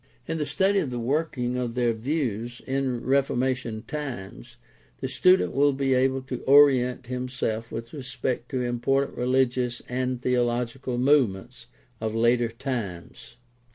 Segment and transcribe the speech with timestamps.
[0.27, 4.55] In the study of the working of their views in Reformation times
[4.99, 10.97] the student will be able to orient himself with regard to important religious and theological
[10.97, 11.67] movements
[11.99, 13.35] of later times.